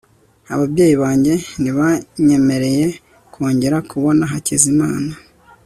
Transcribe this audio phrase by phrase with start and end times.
[0.53, 2.87] ababyeyi banjye ntibanyemereye
[3.33, 5.11] kongera kubona hakizimana